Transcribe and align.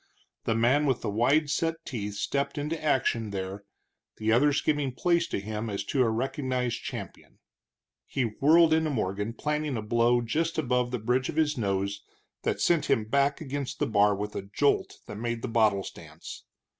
The 0.45 0.55
man 0.55 0.87
with 0.87 1.01
the 1.01 1.11
wide 1.11 1.51
set 1.51 1.75
teeth 1.85 2.15
stepped 2.15 2.57
into 2.57 2.83
action 2.83 3.29
there, 3.29 3.65
the 4.17 4.31
others 4.31 4.59
giving 4.59 4.93
place 4.93 5.27
to 5.27 5.39
him 5.39 5.69
as 5.69 5.83
to 5.83 6.01
a 6.01 6.09
recognized 6.09 6.81
champion. 6.81 7.37
He 8.07 8.23
whirled 8.23 8.73
into 8.73 8.89
Morgan, 8.89 9.33
planting 9.33 9.77
a 9.77 9.81
blow 9.83 10.21
just 10.21 10.57
above 10.57 10.89
the 10.89 10.97
bridge 10.97 11.29
of 11.29 11.35
his 11.35 11.55
nose 11.55 12.01
that 12.41 12.59
sent 12.59 12.89
him 12.89 13.05
back 13.05 13.41
against 13.41 13.77
the 13.77 13.85
bar 13.85 14.15
with 14.15 14.35
a 14.35 14.41
jolt 14.41 14.97
that 15.05 15.17
made 15.19 15.43
the 15.43 15.47
bottles 15.47 15.91
dance. 15.91 16.45